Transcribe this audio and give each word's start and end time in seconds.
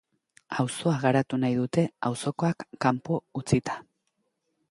Auzoa 0.61 0.93
garatu 1.03 1.39
nahi 1.43 1.57
dute 1.59 1.83
auzokoak 2.09 2.67
kanpo 2.87 3.21
utzita. 3.43 3.79